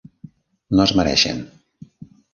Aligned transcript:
No 0.79 0.87
es 0.89 0.95
mereixen. 1.01 1.45